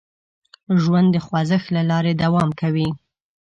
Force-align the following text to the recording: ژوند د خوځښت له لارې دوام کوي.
ژوند 0.81 1.07
د 1.11 1.17
خوځښت 1.25 1.67
له 1.75 1.81
لارې 1.89 2.13
دوام 2.23 2.49
کوي. 2.61 2.87